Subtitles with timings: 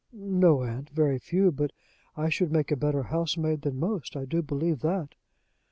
[0.13, 1.51] "No, aunt; very few.
[1.51, 1.69] But
[2.17, 5.09] I should make a better housemaid than most I do believe that."